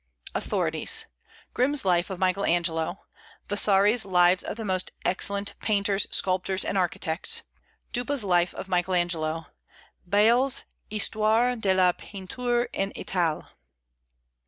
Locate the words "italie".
12.95-13.43